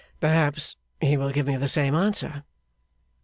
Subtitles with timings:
[0.19, 2.43] 'Perhaps he will give me the same answer.